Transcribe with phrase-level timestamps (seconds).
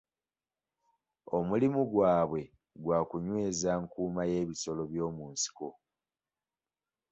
[1.37, 2.41] Omulimi gwabwe
[2.83, 5.69] gwa kunyweza nkuuma y'ebisolo by'omu nsiko.